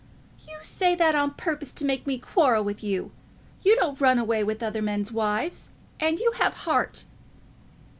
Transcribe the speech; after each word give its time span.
"You 0.47 0.57
say 0.63 0.95
that 0.95 1.13
on 1.13 1.35
purpose 1.35 1.71
to 1.73 1.85
make 1.85 2.07
me 2.07 2.17
quarrel 2.17 2.63
with 2.63 2.83
you. 2.83 3.11
You 3.63 3.75
don't 3.75 4.01
run 4.01 4.17
away 4.17 4.43
with 4.43 4.63
other 4.63 4.81
men's 4.81 5.11
wives, 5.11 5.69
and 5.99 6.19
you 6.19 6.31
have 6.37 6.55
heart." 6.65 7.05